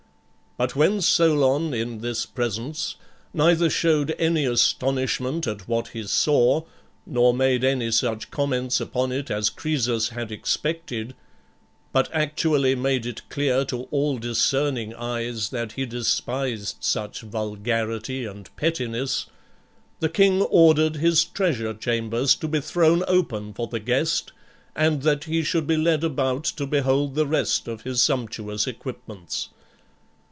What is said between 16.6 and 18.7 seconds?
such vulgarity and